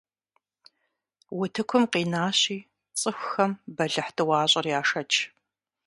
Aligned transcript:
Утыкум 1.39 1.83
къинащи, 1.91 2.57
цӀыхухэм 2.99 3.51
бэлыхь 3.75 4.11
тӀуащӀэр 4.15 4.65
яшэч. 4.79 5.11